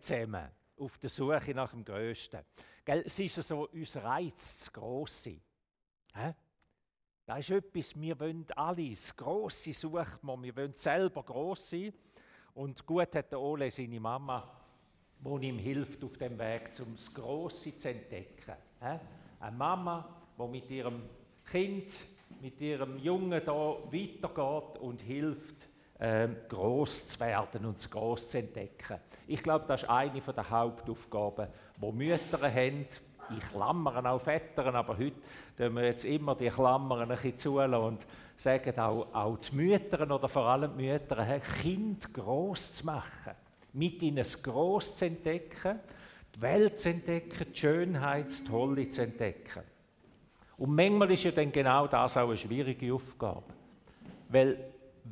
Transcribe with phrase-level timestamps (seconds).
[0.00, 2.40] zusammen auf der Suche nach dem Größten.
[2.84, 5.40] Gell, es ist so unser Reiz, das Grosse.
[6.14, 6.34] Hä?
[7.26, 11.92] Das ist etwas, wir wollen alle, das Grosse sucht man, wir wollen selber gross sein.
[12.54, 14.50] Und gut hat der Ole seine Mama,
[15.20, 18.54] die ihm hilft auf dem Weg, um das Grosse zu entdecken.
[18.80, 18.98] Hä?
[19.40, 21.02] Eine Mama, die mit ihrem
[21.44, 21.92] Kind,
[22.40, 25.67] mit ihrem Jungen da weitergeht und hilft,
[26.00, 28.98] ähm, groß zu werden und das Groß zu entdecken.
[29.26, 32.86] Ich glaube, das ist eine der Hauptaufgaben, die Mütter haben.
[33.36, 35.16] Ich klammern auch Väter, aber heute
[35.56, 40.08] tun wir jetzt immer die Klammern ein bisschen zulassen und sagen auch, auch die Mütter
[40.08, 43.34] oder vor allem die Mütter, Kind groß zu machen,
[43.72, 45.80] mit ihnen Groß zu entdecken,
[46.34, 49.62] die Welt zu entdecken, die Schönheit, das Tolle zu entdecken.
[50.56, 53.44] Und manchmal ist ja dann genau das auch eine schwierige Aufgabe.
[54.28, 54.58] Weil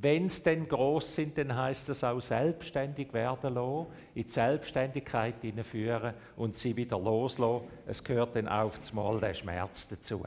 [0.00, 5.36] wenn sie dann groß sind, dann heißt das auch selbstständig werden lassen, in die Selbstständigkeit
[5.40, 7.66] hineinführen und sie wieder loslassen.
[7.86, 10.24] Es gehört dann auf einmal der Schmerz dazu.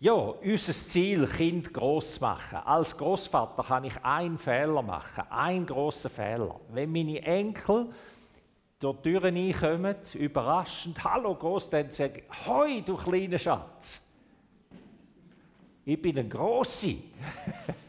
[0.00, 2.58] Ja, unser Ziel, Kind groß zu machen.
[2.64, 6.60] Als Großvater kann ich einen Fehler machen, einen großen Fehler.
[6.72, 7.88] Wenn meine Enkel
[8.80, 14.02] durch die Türen reinkommen, überraschend, hallo Groß, dann sage ich, hoi, du kleiner Schatz.
[15.84, 17.04] Ich bin ein Grossi.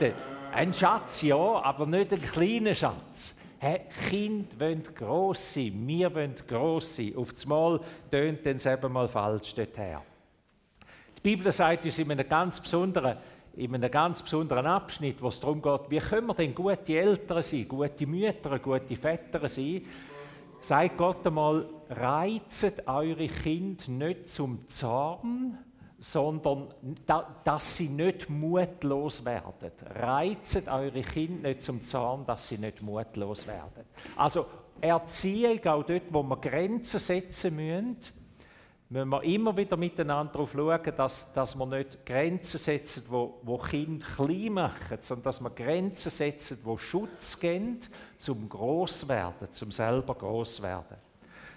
[0.00, 0.14] Nicht?
[0.52, 3.34] Ein Schatz, ja, aber nicht ein kleiner Schatz.
[3.58, 7.14] Hey, Kind wollen gross sein, wir wollen gross sein.
[7.14, 9.98] Auf das Mal tönt es eben mal falsch dorthin.
[11.18, 13.18] Die Bibel sagt uns in einem ganz besonderen,
[13.56, 17.42] in einem ganz besonderen Abschnitt, wo es darum geht, wie können wir denn gute Eltern
[17.42, 19.82] sein, gute Mütter, gute Väter sein,
[20.62, 25.58] sagt Gott einmal, reizet eure Kinder nicht zum Zorn,
[26.00, 26.68] sondern
[27.44, 29.70] dass sie nicht mutlos werden.
[29.94, 33.84] Reizet eure Kinder nicht zum Zorn, dass sie nicht mutlos werden.
[34.16, 34.46] Also
[34.80, 37.98] Erziehung, auch dort, wo wir Grenzen setzen müssen,
[38.88, 43.58] müssen wir immer wieder miteinander darauf schauen, dass, dass wir nicht Grenzen setzen, wo, wo
[43.58, 47.78] Kinder klein machen, sondern dass wir Grenzen setzen, wo Schutz geben,
[48.16, 50.96] zum Großwerden, zum selber groß werden.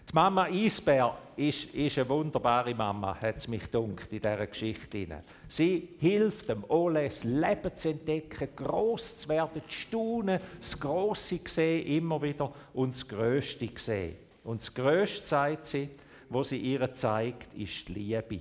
[0.10, 5.24] Die Mama Eisbär ist, ist eine wunderbare Mama, hat es mich dunkt in dieser Geschichte.
[5.48, 11.40] Sie hilft dem Ole, das Leben zu entdecken, gross zu werden, zu staunen, das Grosse
[11.46, 14.18] sehen, immer wieder und das Größte sehen.
[14.44, 15.90] Und das Größte, sagt sie,
[16.30, 18.40] was sie ihr zeigt, ist die Liebe.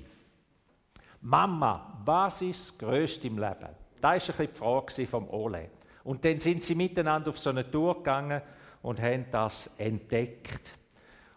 [1.21, 3.69] Mama, was ist das Größte im Leben?
[4.01, 5.71] Das war ein die Frage vom Ole.
[6.05, 8.43] Und dann sind sie miteinander auf so eine Tour gegangen
[8.83, 10.75] und haben das entdeckt.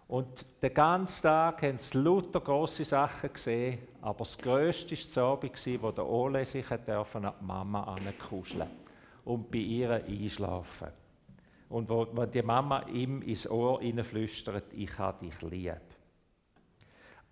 [0.08, 5.18] Und den ganzen Tag haben sie lauter grosse Sachen gesehen, aber das Größte war das
[5.18, 8.70] Abend, wo der Ole sich an die Mama ankuscheln
[9.26, 10.90] und bei ihr einschlafen.
[11.70, 15.95] Und wo, wo die Mama ihm ins Ohr flüstert, ich habe dich lieb.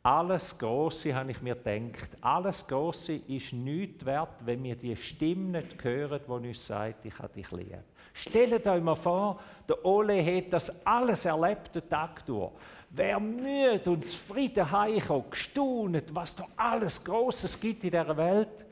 [0.05, 5.61] Alles Große, habe ich mir gedacht, alles Große ist nichts wert, wenn wir die Stimme
[5.61, 7.79] nicht hören, die uns sagt, ich habe dich lieb.
[8.13, 12.51] Stellt euch mal vor, der Ole hat das alles erlebt, den Tag durch.
[12.89, 18.65] Wer müde und zufrieden heimkommt, gestaunet, was da alles Großes gibt in dieser Welt.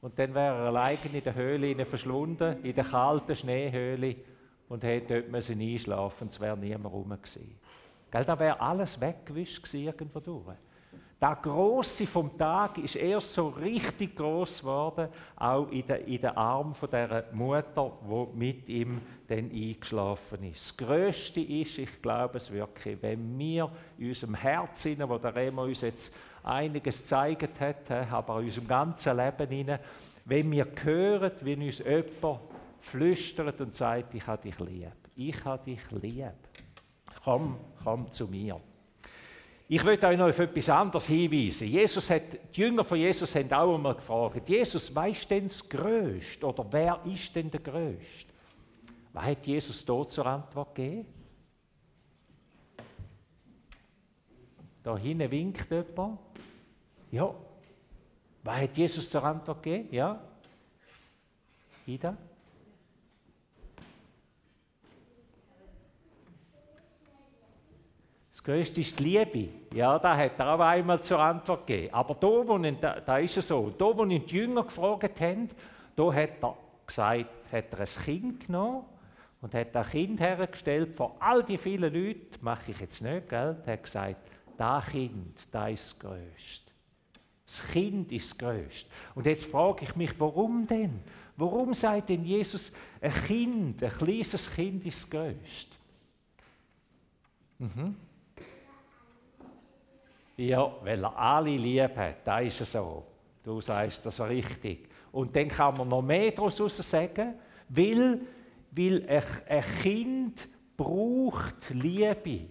[0.00, 4.14] Und dann wäre er allein in der Höhle verschwunden, in der kalten Schneehöhle
[4.68, 7.58] und hätte dort müssen einschlafen es wäre niemand rum gewesen.
[8.12, 10.54] Gell, da wäre alles weggewischt irgendwo durch.
[11.18, 16.36] Der Grosse vom Tag ist erst so richtig groß geworden, auch in den, in den
[16.36, 20.80] Arm der Mutter, wo mit ihm dann eingeschlafen ist.
[20.80, 25.62] Das Größte ist, ich glaube es wirklich, wenn wir in unserem Herzen, wo der Remo
[25.62, 26.12] uns jetzt
[26.42, 29.78] einiges gezeigt hat, aber in unserem ganzen Leben hinein,
[30.24, 32.40] wenn wir hören, wie uns jemand
[32.80, 36.32] flüstert und sagt, ich habe dich lieb, ich habe dich lieb
[37.24, 38.60] komm, komm zu mir.
[39.68, 41.66] Ich möchte euch noch auf etwas anderes hinweisen.
[41.66, 42.22] Jesus hat,
[42.54, 46.46] die Jünger von Jesus haben auch einmal gefragt, Jesus, wer ist denn das Größte?
[46.46, 48.32] Oder wer ist denn der Größte?
[49.14, 51.06] Was hat Jesus dort zur Antwort gegeben?
[54.82, 56.18] Da hinten winkt jemand.
[57.10, 57.34] Ja.
[58.42, 59.88] Was hat Jesus zur Antwort gegeben?
[59.94, 60.20] Ja?
[61.86, 62.16] Ida?
[68.42, 69.48] Das Größte ist die Liebe.
[69.72, 71.94] Ja, da hat er auch einmal zur Antwort gegeben.
[71.94, 73.70] Aber da, wo ihn, da, da ist es so.
[73.70, 75.48] Da, wo ihn die Jünger gefragt haben,
[75.94, 78.84] da hat er gesagt, hat er ein Kind genommen
[79.40, 82.26] und hat ein Kind hergestellt vor all die vielen Leuten.
[82.40, 83.62] Mache ich jetzt nicht, gell?
[83.64, 84.16] Er hat gesagt,
[84.58, 86.72] das Kind, das ist das Größte.
[87.46, 88.90] Das Kind ist das Größte.
[89.14, 91.00] Und jetzt frage ich mich, warum denn?
[91.36, 95.76] Warum sagt denn Jesus, ein Kind, ein kleines Kind ist das Größte?
[97.60, 97.96] Mhm.
[100.42, 103.04] Ja, weil er alle lieb hat, da ist es so.
[103.44, 104.88] Du sagst das richtig.
[105.12, 107.34] Und dann kann man noch mehr daraus sagen,
[107.68, 108.20] weil,
[108.72, 112.48] weil ein Kind braucht Liebe.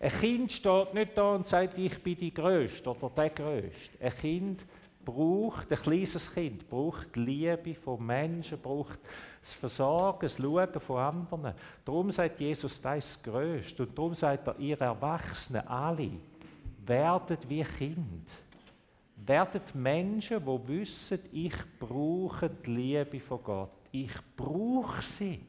[0.00, 3.98] Ein Kind steht nicht da und sagt, ich bin die Größte oder der Größte.
[4.00, 4.66] Ein Kind
[5.04, 8.98] braucht, ein kleines Kind braucht Liebe von Menschen, braucht
[9.42, 11.54] das Versorgen, das Schauen von anderen.
[11.84, 13.82] Darum sagt Jesus, das ist das Größte.
[13.82, 16.12] Und darum sagt er, ihr Erwachsenen, alle,
[16.86, 18.30] werdet wie Kind.
[19.16, 23.70] Werdet Menschen, die wissen, ich brauche die Liebe von Gott.
[23.90, 25.40] Ich brauche sie.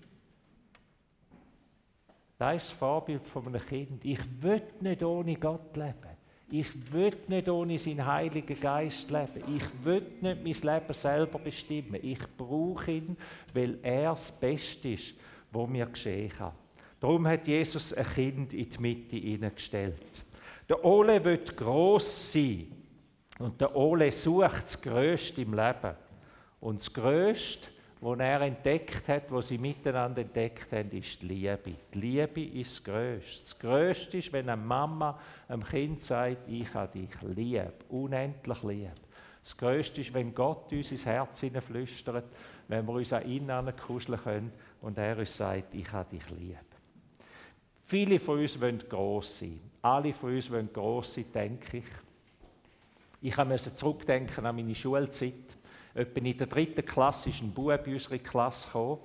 [2.38, 4.06] Das ist das Vorbild von einem Kind.
[4.06, 6.18] Ich will nicht ohne Gott leben.
[6.50, 9.56] Ich will nicht ohne seinen Heiligen Geist leben.
[9.56, 12.00] Ich will nicht mein Leben selber bestimmen.
[12.02, 13.18] Ich brauche ihn,
[13.54, 15.16] weil er das Beste ist,
[15.52, 16.54] was mir geschehen kann.
[17.00, 20.24] Darum hat Jesus ein Kind in die Mitte hineingestellt.
[20.70, 22.68] Der Ole wird groß sein
[23.40, 25.96] und der Ole sucht das Größte im Leben.
[26.60, 27.70] Und das Größte,
[28.02, 31.74] was er entdeckt hat, was sie miteinander entdeckt haben, ist die Liebe.
[31.94, 33.44] Die Liebe ist das Größte.
[33.44, 35.18] Das Größte ist, wenn eine Mama
[35.48, 38.92] einem Kind sagt, ich habe dich lieb, unendlich lieb.
[39.42, 42.26] Das Größte ist, wenn Gott uns ins Herz flüstert,
[42.68, 46.58] wenn wir uns an ihn kuscheln können und er uns sagt, ich habe dich lieb.
[47.86, 49.62] Viele von uns wollen gross sein.
[49.88, 51.86] Alle von uns wollen gross sein, denke ich.
[53.22, 55.34] Ich musste zurückdenken an meine Schulzeit.
[55.94, 59.00] Etwa in der dritten Klasse ist ein Bub in unsere Klasse gekommen.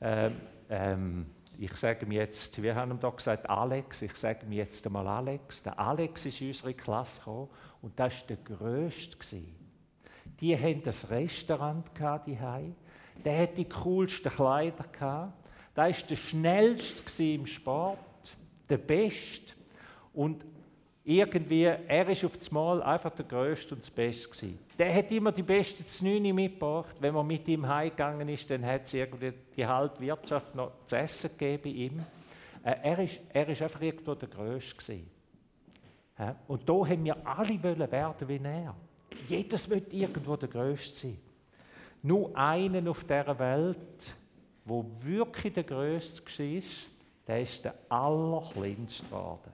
[0.00, 0.36] Ähm,
[0.70, 1.26] ähm,
[1.58, 5.06] ich sage mir jetzt, wir haben ihm da gesagt Alex, ich sage mir jetzt einmal
[5.06, 5.62] Alex.
[5.62, 7.48] Der Alex ist in unsere Klasse gekommen
[7.82, 9.42] und das war der Größte.
[10.40, 12.38] Die hatten das Restaurant gehabt, die
[13.22, 15.34] Der hat die coolsten Kleider gehabt.
[15.76, 17.98] Der war der schnellste im Sport
[18.70, 19.52] der Beste.
[20.14, 20.44] Und
[21.04, 24.58] irgendwie, er ist auf das Mal einfach der Größte und das Beste gewesen.
[24.78, 26.96] Der hat immer die besten Znüni mitgebracht.
[26.98, 30.96] Wenn man mit ihm heimgegangen ist, dann hat es irgendwie die halbe Wirtschaft noch zu
[30.96, 32.00] essen gegeben ihm.
[32.64, 35.10] Äh, er, ist, er ist einfach irgendwo der Größte gewesen.
[36.46, 38.74] Und da haben wir alle wollen werden wie er.
[39.28, 41.18] Jedes will irgendwo der Größte sein.
[42.02, 44.14] Nur einen auf dieser Welt,
[44.64, 46.62] wo wirklich der Größte war,
[47.26, 49.53] der ist der Allerkleinste geworden.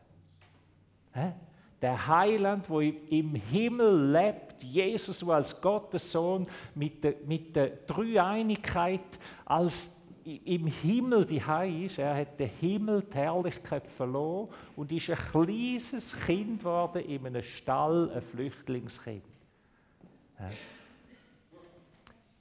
[1.83, 7.71] Der Heiland, wo im Himmel lebt, Jesus, der als Gottes Sohn mit der, mit der
[7.87, 9.01] Dreieinigkeit
[9.45, 9.91] als
[10.45, 11.99] im Himmel die Hei ist.
[11.99, 17.43] Er hat den Himmel die Herrlichkeit verloren und ist ein kleines Kind geworden in einem
[17.43, 19.23] Stall, ein Flüchtlingskind.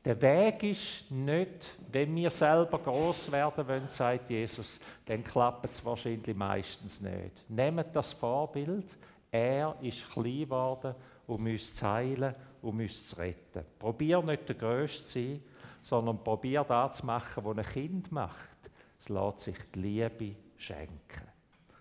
[0.10, 5.86] Der Weg ist nicht, wenn wir selber groß werden wollen, sagt Jesus, dann klappt es
[5.86, 7.48] wahrscheinlich meistens nicht.
[7.48, 8.98] Nehmt das Vorbild,
[9.30, 10.96] er ist klein geworden,
[11.28, 12.34] um uns zu heilen,
[12.64, 13.64] um uns zu retten.
[13.78, 15.44] Probier nicht der Größte zu sein,
[15.84, 18.58] sondern probier das zu machen, was ein Kind macht.
[19.00, 21.28] Es lässt sich die Liebe schenken.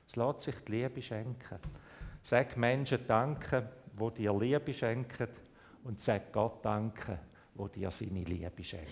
[0.06, 1.60] Es lässt sich die Liebe schenken.
[2.22, 5.28] Sag Menschen Danke, wo dir Liebe schenken
[5.84, 7.20] und sag Gott Danke,
[7.58, 8.88] wo dir seine Liebe schenkt.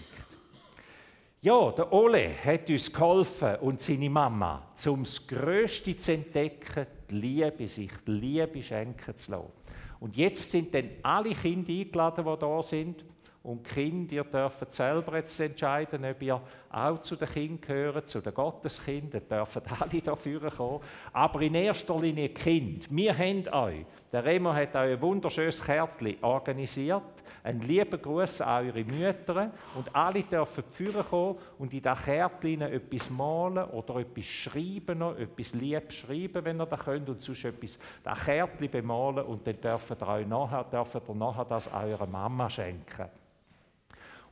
[1.40, 7.14] Ja, der Ole hat uns geholfen und seine Mama, um das Größte zu entdecken, die
[7.14, 9.52] Liebe, sich die Liebe schenken zu lassen.
[10.00, 13.04] Und jetzt sind dann alle Kinder eingeladen, die da sind.
[13.42, 18.08] Und die Kinder, ihr dürft selber jetzt entscheiden, ob ihr auch zu den Kindern gehört,
[18.08, 20.80] zu den Gotteskindern, dürfen alle dafür kommen.
[21.12, 22.88] Aber in erster Linie Kind.
[22.90, 27.02] Wir haben euch, der Remo hat euch ein wunderschönes Kärtchen organisiert.
[27.42, 29.52] Ein lieber Gruß an eure Mütter.
[29.75, 35.16] Und alle dürfen führen kommen und in diesem Kärtchen etwas malen oder etwas schreiben, noch,
[35.16, 39.61] etwas lieb schreiben, wenn ihr das könnt, und sonst etwas das Kärtchen bemalen und dann
[39.61, 43.06] dürft ihr euch nachher, dürft ihr nachher das eurer Mama schenken.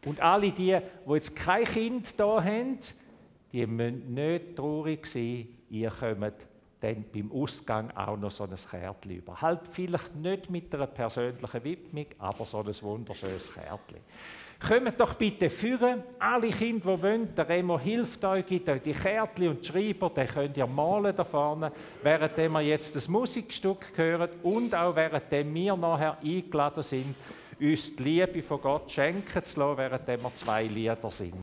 [0.04, 2.78] Und alle die, die jetzt kein Kind da haben,
[3.52, 6.34] die müssen nicht traurig sein, ihr kommt
[6.80, 9.40] dann beim Ausgang auch noch so ein Kärtchen über.
[9.40, 14.00] Halt vielleicht nicht mit einer persönlichen Widmung, aber so ein wunderschönes Kärtchen.
[14.66, 18.92] Kommt doch bitte führen, alle Kinder, die wollen, der Remo hilft euch, gibt euch die
[18.92, 24.30] Kärtchen und Schreiber, den könnt ihr malen da vorne, während wir jetzt das Musikstück hören
[24.42, 27.14] und auch während wir nachher eingeladen sind
[27.61, 31.32] uns die Liebe von Gott schenken zu lassen, während wir zwei Lieder singen.